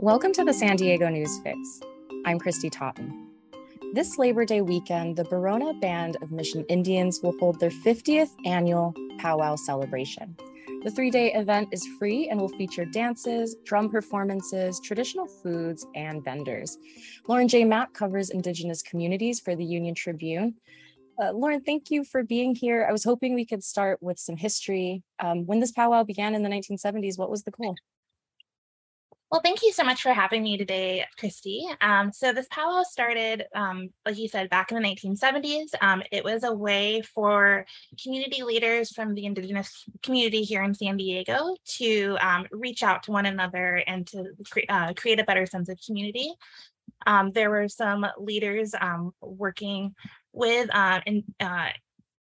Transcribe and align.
Welcome 0.00 0.32
to 0.34 0.44
the 0.44 0.52
San 0.52 0.76
Diego 0.76 1.08
News 1.08 1.40
Fix. 1.40 1.80
I'm 2.24 2.38
Christy 2.38 2.70
Totten. 2.70 3.32
This 3.94 4.16
Labor 4.16 4.44
Day 4.44 4.60
weekend, 4.60 5.16
the 5.16 5.24
Barona 5.24 5.74
Band 5.74 6.16
of 6.22 6.30
Mission 6.30 6.64
Indians 6.68 7.18
will 7.20 7.36
hold 7.40 7.58
their 7.58 7.70
50th 7.70 8.30
annual 8.46 8.94
powwow 9.18 9.56
celebration. 9.56 10.36
The 10.84 10.92
three 10.92 11.10
day 11.10 11.32
event 11.32 11.70
is 11.72 11.84
free 11.98 12.28
and 12.28 12.40
will 12.40 12.48
feature 12.48 12.84
dances, 12.84 13.56
drum 13.64 13.90
performances, 13.90 14.78
traditional 14.78 15.26
foods, 15.26 15.84
and 15.96 16.22
vendors. 16.22 16.78
Lauren 17.26 17.48
J. 17.48 17.64
Mapp 17.64 17.92
covers 17.92 18.30
Indigenous 18.30 18.82
communities 18.82 19.40
for 19.40 19.56
the 19.56 19.64
Union 19.64 19.96
Tribune. 19.96 20.54
Uh, 21.20 21.32
Lauren, 21.32 21.60
thank 21.60 21.90
you 21.90 22.04
for 22.04 22.22
being 22.22 22.54
here. 22.54 22.86
I 22.88 22.92
was 22.92 23.02
hoping 23.02 23.34
we 23.34 23.44
could 23.44 23.64
start 23.64 24.00
with 24.00 24.20
some 24.20 24.36
history. 24.36 25.02
Um, 25.18 25.44
when 25.44 25.58
this 25.58 25.72
powwow 25.72 26.04
began 26.04 26.36
in 26.36 26.44
the 26.44 26.48
1970s, 26.48 27.18
what 27.18 27.30
was 27.30 27.42
the 27.42 27.50
goal? 27.50 27.74
Well, 29.30 29.42
thank 29.42 29.62
you 29.62 29.72
so 29.72 29.84
much 29.84 30.00
for 30.00 30.14
having 30.14 30.42
me 30.42 30.56
today, 30.56 31.04
Christy. 31.18 31.68
Um, 31.82 32.12
so 32.12 32.32
this 32.32 32.46
powwow 32.50 32.82
started, 32.82 33.44
um, 33.54 33.90
like 34.06 34.16
you 34.16 34.26
said, 34.26 34.48
back 34.48 34.72
in 34.72 34.80
the 34.80 34.88
1970s. 34.88 35.68
Um, 35.82 36.02
it 36.10 36.24
was 36.24 36.44
a 36.44 36.54
way 36.54 37.02
for 37.02 37.66
community 38.02 38.42
leaders 38.42 38.90
from 38.90 39.12
the 39.12 39.26
Indigenous 39.26 39.84
community 40.02 40.44
here 40.44 40.62
in 40.62 40.72
San 40.72 40.96
Diego 40.96 41.54
to 41.76 42.16
um, 42.22 42.46
reach 42.52 42.82
out 42.82 43.02
to 43.02 43.12
one 43.12 43.26
another 43.26 43.82
and 43.86 44.06
to 44.06 44.32
cre- 44.50 44.60
uh, 44.70 44.94
create 44.94 45.20
a 45.20 45.24
better 45.24 45.44
sense 45.44 45.68
of 45.68 45.78
community. 45.84 46.32
Um, 47.06 47.30
there 47.32 47.50
were 47.50 47.68
some 47.68 48.06
leaders 48.18 48.74
um, 48.80 49.12
working 49.20 49.94
with 50.32 50.74
uh, 50.74 51.02
in, 51.04 51.24
uh, 51.38 51.68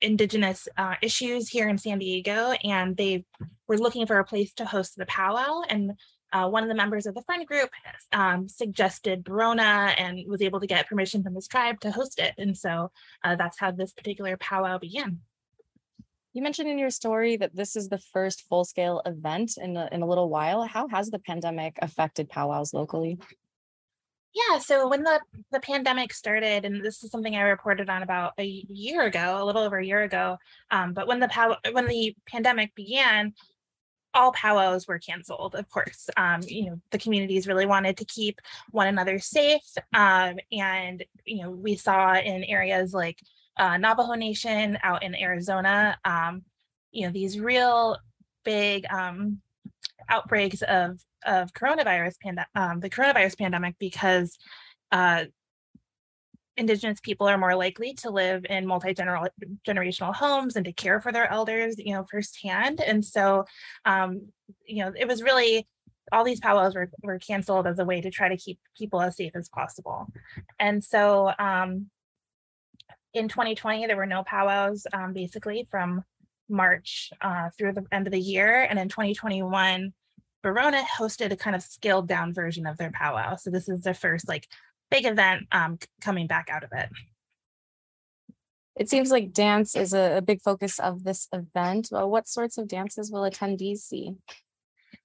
indigenous 0.00 0.66
uh, 0.78 0.94
issues 1.02 1.50
here 1.50 1.68
in 1.68 1.76
San 1.76 1.98
Diego, 1.98 2.52
and 2.64 2.96
they 2.96 3.26
were 3.68 3.76
looking 3.76 4.06
for 4.06 4.18
a 4.18 4.24
place 4.24 4.54
to 4.54 4.64
host 4.64 4.96
the 4.96 5.06
powwow. 5.06 5.60
And 5.68 5.92
uh, 6.32 6.48
one 6.48 6.62
of 6.62 6.68
the 6.68 6.74
members 6.74 7.06
of 7.06 7.14
the 7.14 7.22
friend 7.22 7.46
group 7.46 7.70
um, 8.12 8.48
suggested 8.48 9.24
Barona 9.24 9.94
and 9.98 10.20
was 10.26 10.42
able 10.42 10.60
to 10.60 10.66
get 10.66 10.88
permission 10.88 11.22
from 11.22 11.34
his 11.34 11.48
tribe 11.48 11.80
to 11.80 11.90
host 11.90 12.18
it. 12.18 12.34
And 12.38 12.56
so 12.56 12.90
uh, 13.24 13.36
that's 13.36 13.58
how 13.58 13.70
this 13.70 13.92
particular 13.92 14.36
powwow 14.36 14.78
began. 14.78 15.20
You 16.32 16.42
mentioned 16.42 16.68
in 16.68 16.78
your 16.78 16.90
story 16.90 17.38
that 17.38 17.56
this 17.56 17.76
is 17.76 17.88
the 17.88 17.98
first 17.98 18.42
full 18.42 18.64
scale 18.64 19.00
event 19.06 19.56
in 19.56 19.76
a, 19.76 19.88
in 19.90 20.02
a 20.02 20.06
little 20.06 20.28
while. 20.28 20.66
How 20.66 20.86
has 20.88 21.10
the 21.10 21.18
pandemic 21.18 21.78
affected 21.80 22.28
powwows 22.28 22.74
locally? 22.74 23.18
Yeah, 24.34 24.58
so 24.58 24.86
when 24.86 25.02
the, 25.02 25.18
the 25.50 25.60
pandemic 25.60 26.12
started, 26.12 26.66
and 26.66 26.84
this 26.84 27.02
is 27.02 27.10
something 27.10 27.34
I 27.34 27.40
reported 27.40 27.88
on 27.88 28.02
about 28.02 28.34
a 28.38 28.44
year 28.44 29.06
ago, 29.06 29.42
a 29.42 29.44
little 29.46 29.62
over 29.62 29.78
a 29.78 29.86
year 29.86 30.02
ago, 30.02 30.36
um, 30.70 30.92
but 30.92 31.06
when 31.06 31.20
the 31.20 31.28
pow- 31.28 31.56
when 31.72 31.86
the 31.86 32.14
pandemic 32.26 32.74
began, 32.74 33.32
all 34.16 34.32
powwows 34.32 34.88
were 34.88 34.98
canceled, 34.98 35.54
of 35.54 35.68
course. 35.68 36.08
Um, 36.16 36.40
you 36.46 36.64
know, 36.66 36.80
the 36.90 36.98
communities 36.98 37.46
really 37.46 37.66
wanted 37.66 37.96
to 37.98 38.04
keep 38.06 38.40
one 38.70 38.88
another 38.88 39.18
safe. 39.18 39.68
Um, 39.94 40.34
and, 40.50 41.04
you 41.24 41.42
know, 41.42 41.50
we 41.50 41.76
saw 41.76 42.14
in 42.14 42.42
areas 42.44 42.94
like 42.94 43.18
uh, 43.56 43.76
Navajo 43.76 44.14
Nation 44.14 44.78
out 44.82 45.02
in 45.02 45.14
Arizona, 45.14 45.98
um, 46.04 46.42
you 46.92 47.06
know, 47.06 47.12
these 47.12 47.38
real 47.38 47.98
big 48.44 48.86
um, 48.90 49.40
outbreaks 50.08 50.62
of, 50.62 51.00
of 51.24 51.52
coronavirus, 51.52 52.18
pand- 52.22 52.46
um, 52.54 52.80
the 52.80 52.90
coronavirus 52.90 53.38
pandemic, 53.38 53.74
because 53.78 54.38
uh, 54.92 55.24
indigenous 56.56 57.00
people 57.00 57.28
are 57.28 57.38
more 57.38 57.54
likely 57.54 57.92
to 57.94 58.10
live 58.10 58.46
in 58.48 58.66
multi-generational 58.66 60.14
homes 60.14 60.56
and 60.56 60.64
to 60.64 60.72
care 60.72 61.00
for 61.00 61.12
their 61.12 61.30
elders 61.30 61.76
you 61.78 61.92
know 61.92 62.04
firsthand. 62.10 62.80
And 62.80 63.04
so 63.04 63.44
um, 63.84 64.28
you 64.64 64.84
know 64.84 64.92
it 64.98 65.06
was 65.06 65.22
really 65.22 65.66
all 66.12 66.24
these 66.24 66.40
powwows 66.40 66.74
were, 66.74 66.90
were 67.02 67.18
canceled 67.18 67.66
as 67.66 67.78
a 67.78 67.84
way 67.84 68.00
to 68.00 68.10
try 68.10 68.28
to 68.28 68.36
keep 68.36 68.60
people 68.78 69.00
as 69.00 69.16
safe 69.16 69.32
as 69.34 69.48
possible. 69.48 70.06
And 70.58 70.82
so 70.82 71.32
um, 71.38 71.86
in 73.12 73.28
2020 73.28 73.86
there 73.86 73.96
were 73.96 74.06
no 74.06 74.22
powwows 74.22 74.86
um, 74.92 75.12
basically 75.12 75.66
from 75.70 76.04
march 76.48 77.10
uh, 77.20 77.50
through 77.58 77.72
the 77.72 77.84
end 77.90 78.06
of 78.06 78.12
the 78.12 78.20
year. 78.20 78.66
And 78.68 78.78
in 78.78 78.88
2021 78.88 79.92
Barona 80.42 80.84
hosted 80.96 81.32
a 81.32 81.36
kind 81.36 81.56
of 81.56 81.62
scaled 81.62 82.06
down 82.06 82.32
version 82.32 82.66
of 82.66 82.76
their 82.76 82.92
powwow. 82.92 83.34
So 83.34 83.50
this 83.50 83.68
is 83.68 83.82
the 83.82 83.94
first 83.94 84.28
like 84.28 84.46
big 84.90 85.06
event 85.06 85.46
um, 85.52 85.78
coming 86.00 86.26
back 86.26 86.48
out 86.50 86.64
of 86.64 86.70
it. 86.72 86.88
It 88.76 88.90
seems 88.90 89.10
like 89.10 89.32
dance 89.32 89.74
is 89.74 89.94
a, 89.94 90.18
a 90.18 90.22
big 90.22 90.42
focus 90.42 90.78
of 90.78 91.04
this 91.04 91.28
event. 91.32 91.88
Well, 91.90 92.10
what 92.10 92.28
sorts 92.28 92.58
of 92.58 92.68
dances 92.68 93.10
will 93.10 93.22
attendees 93.22 93.78
see? 93.78 94.16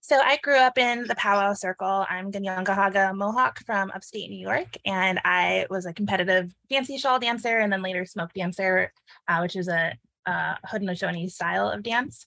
So 0.00 0.18
I 0.18 0.36
grew 0.38 0.56
up 0.56 0.78
in 0.78 1.04
the 1.04 1.14
powwow 1.14 1.52
circle. 1.52 2.04
I'm 2.10 2.32
Kanien'kehá:ka 2.32 3.14
Mohawk 3.14 3.60
from 3.64 3.92
upstate 3.94 4.30
New 4.30 4.40
York, 4.40 4.76
and 4.84 5.20
I 5.24 5.66
was 5.70 5.86
a 5.86 5.92
competitive 5.92 6.52
fancy 6.68 6.98
shawl 6.98 7.20
dancer 7.20 7.58
and 7.58 7.72
then 7.72 7.82
later 7.82 8.04
smoke 8.04 8.32
dancer, 8.34 8.92
uh, 9.28 9.38
which 9.38 9.54
is 9.54 9.68
a, 9.68 9.96
a 10.26 10.56
Haudenosaunee 10.66 11.30
style 11.30 11.68
of 11.68 11.84
dance. 11.84 12.26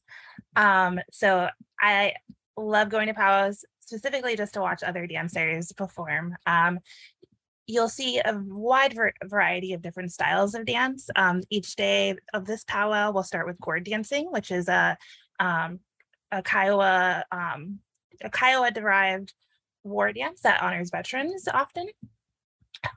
Um, 0.56 1.02
so 1.12 1.50
I 1.78 2.14
love 2.56 2.88
going 2.88 3.08
to 3.08 3.14
powwows 3.14 3.66
specifically 3.82 4.36
just 4.36 4.54
to 4.54 4.62
watch 4.62 4.82
other 4.82 5.06
dancers 5.06 5.72
perform. 5.74 6.36
Um, 6.46 6.80
you'll 7.68 7.90
see 7.90 8.20
a 8.20 8.38
wide 8.48 8.96
variety 9.24 9.74
of 9.74 9.82
different 9.82 10.12
styles 10.12 10.56
of 10.56 10.66
dance. 10.66 11.10
Um, 11.16 11.42
each 11.50 11.76
day 11.76 12.16
of 12.34 12.46
this 12.46 12.64
powwow, 12.64 13.12
we'll 13.12 13.24
start 13.24 13.48
with 13.48 13.60
gourd 13.60 13.84
dancing, 13.86 14.32
which 14.32 14.52
is 14.52 14.68
a 14.68 14.98
um, 15.40 15.80
a 16.32 16.42
Kiowa 16.42 17.26
um, 17.32 17.80
a 18.22 18.30
Kiowa 18.30 18.72
derived 18.72 19.34
war 19.84 20.12
dance 20.12 20.42
that 20.42 20.62
honors 20.62 20.90
veterans 20.90 21.48
often. 21.52 21.88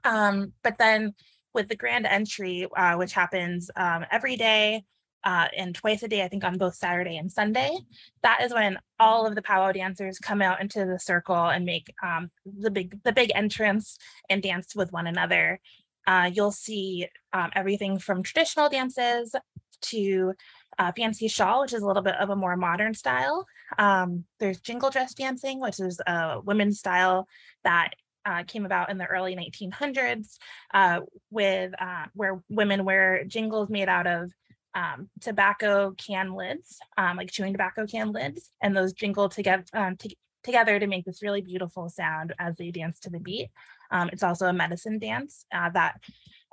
Um, 0.05 0.53
but 0.63 0.79
then 0.79 1.15
with 1.55 1.69
the 1.69 1.77
grand 1.77 2.07
entry, 2.07 2.67
uh, 2.77 2.97
which 2.97 3.13
happens 3.13 3.71
um, 3.77 4.05
every 4.11 4.37
day 4.37 4.85
uh, 5.25 5.49
and 5.57 5.75
twice 5.75 6.03
a 6.03 6.09
day, 6.09 6.23
I 6.23 6.29
think 6.29 6.45
on 6.45 6.59
both 6.59 6.75
Saturday 6.75 7.17
and 7.17 7.31
Sunday. 7.31 7.77
That 8.23 8.43
is 8.43 8.53
when 8.53 8.79
all 8.99 9.27
of 9.27 9.35
the 9.35 9.43
powwow 9.43 9.73
dancers 9.73 10.19
come 10.19 10.43
out 10.43 10.61
into 10.61 10.85
the 10.85 10.99
circle 10.99 11.47
and 11.47 11.65
make 11.65 11.93
um, 12.03 12.31
the 12.47 12.71
big 12.71 13.03
the 13.03 13.13
big 13.13 13.33
entrance 13.35 13.99
and 14.31 14.43
dance 14.43 14.75
with 14.75 14.93
one 14.93 15.07
another. 15.07 15.61
Uh, 16.07 16.31
you'll 16.33 16.53
see 16.53 17.07
um, 17.33 17.51
everything 17.55 17.99
from 17.99 18.23
traditional 18.23 18.69
dances 18.69 19.35
to 19.81 20.33
uh, 20.79 20.93
fancy 20.97 21.29
shawl, 21.29 21.63
which 21.63 21.73
is 21.73 21.83
a 21.83 21.87
little 21.87 22.03
bit 22.03 22.15
of 22.15 22.31
a 22.31 22.37
more 22.37 22.57
modern 22.57 22.95
style. 22.95 23.47
Um, 23.79 24.25
there's 24.39 24.61
jingle 24.61 24.91
dress 24.91 25.13
dancing, 25.15 25.61
which 25.61 25.81
is 25.81 26.01
a 26.07 26.41
women's 26.43 26.79
style 26.79 27.27
that 27.65 27.91
uh, 28.25 28.45
came 28.47 28.65
about 28.65 28.91
in 28.91 28.99
the 28.99 29.07
early 29.07 29.35
1900s, 29.35 30.39
uh, 30.73 31.01
with 31.31 31.73
uh, 31.81 32.07
where 32.15 32.43
women 32.49 32.85
wear 32.85 33.25
jingles 33.25 33.69
made 33.69 33.89
out 33.89 34.07
of 34.07 34.33
um, 34.79 35.11
tobacco 35.21 35.93
can 35.93 36.35
lids, 36.35 36.79
um, 36.97 37.17
like 37.17 37.31
chewing 37.31 37.53
tobacco 37.53 37.85
can 37.87 38.13
lids, 38.13 38.51
and 38.63 38.77
those 38.77 38.93
jingle 38.93 39.29
together 39.29 39.65
um, 39.73 39.97
to- 39.97 40.17
together 40.45 40.79
to 40.79 40.87
make 40.87 41.05
this 41.05 41.23
really 41.23 41.41
beautiful 41.41 41.89
sound 41.89 42.33
as 42.39 42.57
they 42.57 42.71
dance 42.71 43.01
to 43.01 43.11
the 43.11 43.19
beat. 43.19 43.51
Um, 43.91 44.09
it's 44.13 44.23
also 44.23 44.47
a 44.47 44.53
medicine 44.53 44.99
dance 45.01 45.45
uh, 45.53 45.71
that 45.71 46.01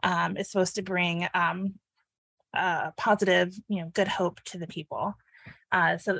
um, 0.03 0.37
is 0.37 0.49
supposed 0.49 0.75
to 0.75 0.81
bring 0.81 1.27
um, 1.35 1.75
positive, 2.97 3.53
you 3.67 3.81
know, 3.81 3.91
good 3.93 4.07
hope 4.07 4.41
to 4.45 4.57
the 4.57 4.67
people. 4.67 5.13
Uh, 5.71 5.97
so 5.97 6.19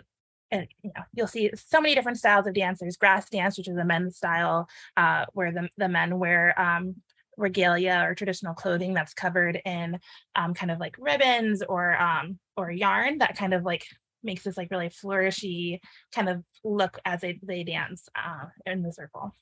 and 0.52 0.68
you 0.84 0.92
know 0.96 1.02
you'll 1.14 1.28
see 1.28 1.50
so 1.56 1.82
many 1.82 1.96
different 1.96 2.20
styles 2.20 2.46
of 2.46 2.54
dance 2.54 2.80
there's 2.80 2.98
grass 2.98 3.28
dance 3.30 3.58
which 3.58 3.68
is 3.68 3.78
a 3.78 3.84
men's 3.84 4.16
style 4.16 4.70
uh, 4.96 5.26
where 5.34 5.52
the, 5.52 5.68
the 5.78 5.90
men 5.90 6.20
wear 6.20 6.60
um, 6.60 6.96
regalia 7.38 8.03
or 8.06 8.16
traditional 8.16 8.53
clothing 8.53 8.94
that's 8.94 9.13
covered 9.13 9.62
in 9.66 10.00
um, 10.35 10.53
kind 10.53 10.72
of 10.72 10.79
like 10.79 10.96
ribbons 11.00 11.62
or 11.62 12.00
um, 12.01 12.40
or 12.57 12.72
yarn 12.72 13.19
that 13.19 13.38
kind 13.38 13.53
of 13.53 13.63
like 13.63 13.86
makes 14.24 14.44
this 14.44 14.57
like 14.57 14.71
really 14.71 14.89
flourishy 14.89 15.80
kind 16.13 16.30
of 16.30 16.44
look 16.63 17.00
as 17.06 17.21
they, 17.21 17.39
they 17.44 17.63
dance 17.63 18.10
uh, 18.15 18.45
in 18.65 18.81
the 18.81 18.92
circle. 18.92 19.33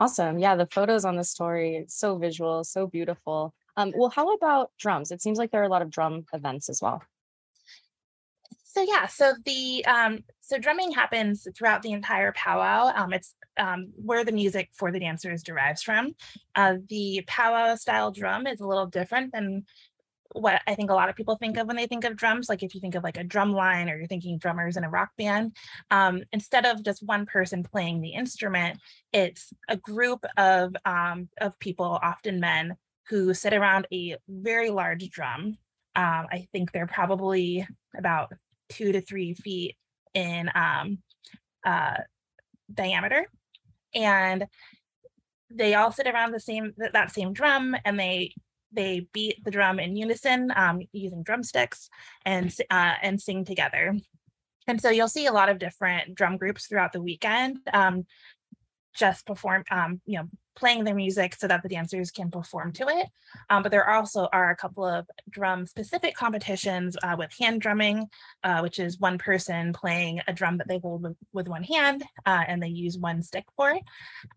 Awesome. 0.00 0.38
Yeah, 0.38 0.56
the 0.56 0.66
photos 0.66 1.04
on 1.04 1.16
the 1.16 1.22
story, 1.22 1.84
so 1.86 2.18
visual, 2.18 2.64
so 2.64 2.88
beautiful. 2.88 3.54
Um, 3.76 3.92
well, 3.96 4.10
how 4.10 4.34
about 4.34 4.72
drums? 4.78 5.12
It 5.12 5.22
seems 5.22 5.38
like 5.38 5.52
there 5.52 5.60
are 5.60 5.66
a 5.66 5.68
lot 5.68 5.82
of 5.82 5.90
drum 5.90 6.24
events 6.32 6.68
as 6.68 6.82
well. 6.82 7.02
So 8.72 8.80
yeah, 8.80 9.06
so 9.06 9.34
the 9.44 9.84
um, 9.84 10.20
so 10.40 10.56
drumming 10.56 10.92
happens 10.92 11.46
throughout 11.54 11.82
the 11.82 11.92
entire 11.92 12.32
powwow. 12.32 12.90
Um, 12.96 13.12
it's 13.12 13.34
um, 13.58 13.92
where 13.96 14.24
the 14.24 14.32
music 14.32 14.70
for 14.72 14.90
the 14.90 14.98
dancers 14.98 15.42
derives 15.42 15.82
from. 15.82 16.14
Uh, 16.54 16.76
the 16.88 17.22
powwow 17.26 17.74
style 17.74 18.10
drum 18.12 18.46
is 18.46 18.60
a 18.60 18.66
little 18.66 18.86
different 18.86 19.30
than 19.34 19.66
what 20.32 20.62
I 20.66 20.74
think 20.74 20.90
a 20.90 20.94
lot 20.94 21.10
of 21.10 21.16
people 21.16 21.36
think 21.36 21.58
of 21.58 21.66
when 21.66 21.76
they 21.76 21.86
think 21.86 22.04
of 22.04 22.16
drums. 22.16 22.48
Like 22.48 22.62
if 22.62 22.74
you 22.74 22.80
think 22.80 22.94
of 22.94 23.04
like 23.04 23.18
a 23.18 23.24
drum 23.24 23.52
line 23.52 23.90
or 23.90 23.98
you're 23.98 24.06
thinking 24.06 24.38
drummers 24.38 24.78
in 24.78 24.84
a 24.84 24.88
rock 24.88 25.10
band, 25.18 25.54
um, 25.90 26.22
instead 26.32 26.64
of 26.64 26.82
just 26.82 27.02
one 27.02 27.26
person 27.26 27.62
playing 27.62 28.00
the 28.00 28.14
instrument, 28.14 28.78
it's 29.12 29.52
a 29.68 29.76
group 29.76 30.24
of 30.38 30.74
um, 30.86 31.28
of 31.42 31.58
people, 31.58 32.00
often 32.02 32.40
men, 32.40 32.78
who 33.08 33.34
sit 33.34 33.52
around 33.52 33.86
a 33.92 34.16
very 34.30 34.70
large 34.70 35.10
drum. 35.10 35.58
Um, 35.94 36.26
I 36.32 36.48
think 36.52 36.72
they're 36.72 36.86
probably 36.86 37.66
about 37.94 38.32
two 38.72 38.92
to 38.92 39.00
three 39.00 39.34
feet 39.34 39.76
in 40.14 40.50
um, 40.54 40.98
uh, 41.64 41.94
diameter 42.72 43.26
and 43.94 44.46
they 45.50 45.74
all 45.74 45.92
sit 45.92 46.06
around 46.06 46.32
the 46.32 46.40
same 46.40 46.72
that 46.92 47.10
same 47.10 47.32
drum 47.32 47.76
and 47.84 47.98
they 47.98 48.32
they 48.72 49.06
beat 49.12 49.42
the 49.44 49.50
drum 49.50 49.78
in 49.78 49.96
unison 49.96 50.50
um, 50.56 50.80
using 50.92 51.22
drumsticks 51.22 51.90
and 52.24 52.54
uh, 52.70 52.94
and 53.02 53.20
sing 53.20 53.44
together. 53.44 53.94
And 54.68 54.80
so 54.80 54.90
you'll 54.90 55.08
see 55.08 55.26
a 55.26 55.32
lot 55.32 55.48
of 55.48 55.58
different 55.58 56.14
drum 56.14 56.36
groups 56.36 56.66
throughout 56.66 56.92
the 56.92 57.02
weekend. 57.02 57.58
Um, 57.72 58.04
just 58.94 59.26
perform, 59.26 59.64
um, 59.70 60.00
you 60.06 60.18
know, 60.18 60.28
playing 60.54 60.84
their 60.84 60.94
music 60.94 61.34
so 61.34 61.48
that 61.48 61.62
the 61.62 61.68
dancers 61.68 62.10
can 62.10 62.30
perform 62.30 62.72
to 62.72 62.86
it. 62.88 63.06
Um, 63.48 63.62
but 63.62 63.72
there 63.72 63.88
also 63.88 64.28
are 64.32 64.50
a 64.50 64.56
couple 64.56 64.84
of 64.84 65.06
drum 65.30 65.66
specific 65.66 66.14
competitions 66.14 66.96
uh, 67.02 67.16
with 67.18 67.32
hand 67.38 67.60
drumming, 67.60 68.08
uh, 68.44 68.60
which 68.60 68.78
is 68.78 69.00
one 69.00 69.18
person 69.18 69.72
playing 69.72 70.20
a 70.28 70.32
drum 70.32 70.58
that 70.58 70.68
they 70.68 70.78
hold 70.78 71.02
with, 71.02 71.16
with 71.32 71.48
one 71.48 71.62
hand 71.62 72.04
uh, 72.26 72.44
and 72.46 72.62
they 72.62 72.68
use 72.68 72.98
one 72.98 73.22
stick 73.22 73.44
for. 73.56 73.78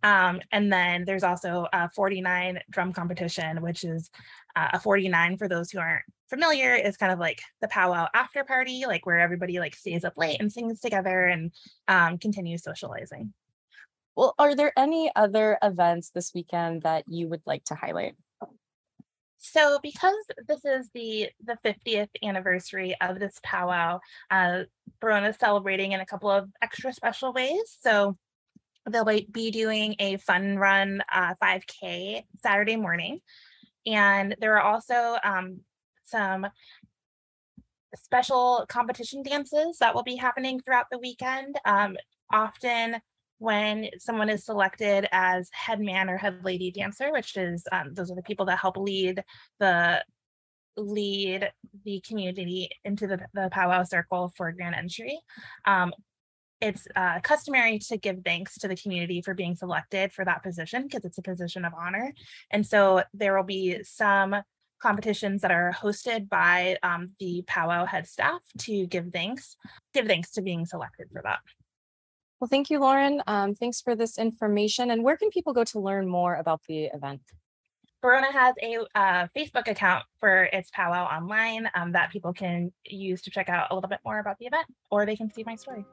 Um, 0.04 0.42
and 0.52 0.72
then 0.72 1.04
there's 1.06 1.24
also 1.24 1.68
a 1.74 1.90
49 1.90 2.60
drum 2.70 2.94
competition, 2.94 3.62
which 3.62 3.84
is 3.84 4.10
uh, 4.56 4.70
a 4.74 4.80
49 4.80 5.38
for 5.38 5.50
those 5.50 5.70
who 5.70 5.80
aren't 5.80 6.06
familiar 6.30 6.74
is 6.74 6.98
kind 6.98 7.12
of 7.12 7.20
like 7.20 7.42
the 7.62 7.68
powwow 7.68 8.08
after 8.14 8.44
party, 8.44 8.86
like 8.88 9.06
where 9.06 9.20
everybody 9.20 9.60
like 9.60 9.76
stays 9.76 10.04
up 10.04 10.14
late 10.18 10.38
and 10.40 10.52
sings 10.52 10.80
together 10.80 11.26
and 11.26 11.52
um, 11.88 12.18
continues 12.18 12.64
socializing. 12.64 13.34
Well, 14.16 14.34
are 14.40 14.56
there 14.56 14.72
any 14.78 15.12
other 15.16 15.58
events 15.62 16.10
this 16.10 16.34
weekend 16.34 16.84
that 16.84 17.04
you 17.08 17.28
would 17.28 17.42
like 17.46 17.66
to 17.66 17.76
highlight? 17.76 18.16
So 19.38 19.80
because 19.84 20.16
this 20.48 20.66
is 20.66 20.90
the 20.94 21.30
the 21.44 21.58
50th 21.64 22.10
anniversary 22.24 22.96
of 23.00 23.20
this 23.20 23.40
powwow, 23.44 24.00
uh, 24.32 24.64
Barona 25.00 25.30
is 25.30 25.38
celebrating 25.38 25.92
in 25.92 26.00
a 26.00 26.06
couple 26.06 26.32
of 26.32 26.50
extra 26.62 26.92
special 26.94 27.32
ways. 27.32 27.78
So 27.80 28.18
they'll 28.90 29.06
be 29.06 29.52
doing 29.52 29.96
a 30.00 30.18
fun 30.18 30.58
run 30.58 31.04
uh, 31.14 31.36
5K 31.42 32.24
Saturday 32.42 32.76
morning. 32.76 33.20
And 33.86 34.36
there 34.40 34.58
are 34.58 34.62
also 34.62 35.18
um, 35.24 35.60
some 36.04 36.48
special 37.96 38.66
competition 38.68 39.24
dances 39.24 39.78
that 39.80 39.94
will 39.94 40.04
be 40.04 40.16
happening 40.16 40.60
throughout 40.60 40.88
the 40.92 41.00
weekend. 41.00 41.60
Um, 41.66 41.98
often 42.32 42.98
when 43.40 43.90
someone 44.00 44.30
is 44.30 44.46
selected 44.46 45.08
as 45.12 45.50
head 45.52 45.80
man 45.80 46.10
or 46.10 46.18
head 46.18 46.40
lady 46.44 46.72
dancer, 46.72 47.12
which 47.12 47.36
is 47.38 47.66
um, 47.72 47.94
those 47.94 48.12
are 48.12 48.16
the 48.16 48.24
people 48.24 48.46
that 48.46 48.60
help 48.60 48.78
lead 48.78 49.24
the 49.60 50.04
lead 50.78 51.50
the 51.86 52.02
community 52.06 52.70
into 52.84 53.08
the, 53.08 53.20
the 53.34 53.50
powwow 53.52 53.84
circle 53.84 54.34
for 54.36 54.52
grand 54.52 54.76
entry. 54.76 55.20
Um, 55.66 55.94
it's 56.62 56.88
uh, 56.96 57.20
customary 57.22 57.80
to 57.80 57.98
give 57.98 58.22
thanks 58.24 58.58
to 58.60 58.68
the 58.68 58.76
community 58.76 59.22
for 59.22 59.34
being 59.34 59.56
selected 59.56 60.14
for 60.14 60.26
that 60.26 60.42
position 60.42 60.84
because 60.84 61.06
it's 61.06 61.18
a 61.18 61.22
position 61.22 61.66
of 61.66 61.74
honor. 61.78 62.14
And 62.50 62.66
so 62.66 63.04
there 63.14 63.36
will 63.36 63.44
be 63.44 63.84
some 63.84 64.36
competitions 64.82 65.42
that 65.42 65.52
are 65.52 65.74
hosted 65.74 66.30
by 66.30 66.78
um, 66.84 67.12
the 67.20 67.44
powwow 67.48 67.86
head 67.86 68.08
staff 68.08 68.42
to 68.60 68.88
give 68.88 69.12
thanks, 69.12 69.58
give 69.94 70.08
thanks 70.08 70.32
to 70.32 70.42
being 70.42 70.66
selected 70.66 71.08
for 71.12 71.22
that. 71.24 71.40
Well, 72.40 72.50
thank 72.50 72.70
you, 72.70 72.80
Lauren. 72.80 73.22
Um, 73.28 73.56
thanks 73.56 73.82
for 73.82 73.96
this 73.96 74.18
information. 74.18 74.92
And 74.92 75.04
where 75.04 75.18
can 75.18 75.30
people 75.30 75.54
go 75.54 75.64
to 75.64 75.80
learn 75.80 76.08
more 76.08 76.36
about 76.36 76.62
the 76.68 76.86
event? 76.86 77.22
Barona 78.02 78.32
has 78.32 78.54
a 78.62 78.78
uh, 78.94 79.28
Facebook 79.36 79.68
account 79.68 80.06
for 80.20 80.44
its 80.54 80.70
powwow 80.72 81.06
online 81.06 81.68
um, 81.74 81.92
that 81.94 82.12
people 82.12 82.34
can 82.34 82.72
use 82.86 83.22
to 83.24 83.32
check 83.32 83.50
out 83.50 83.72
a 83.72 83.74
little 83.74 83.90
bit 83.90 84.00
more 84.06 84.20
about 84.20 84.38
the 84.38 84.46
event, 84.46 84.68
or 84.92 85.06
they 85.06 85.16
can 85.16 85.34
see 85.34 85.44
my 85.44 85.56
story. 85.56 85.86